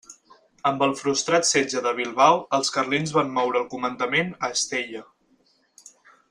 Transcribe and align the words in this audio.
Amb 0.69 0.85
el 0.85 0.93
frustrat 1.01 1.45
Setge 1.49 1.83
de 1.87 1.91
Bilbao 1.99 2.39
els 2.59 2.73
carlins 2.79 3.13
van 3.19 3.31
moure 3.37 3.61
el 3.63 3.69
comandament 3.75 4.33
a 4.49 4.51
Estella. 4.57 5.05